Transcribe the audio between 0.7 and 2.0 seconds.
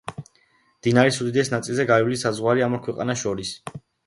მდინარის უდიდეს ნაწილზე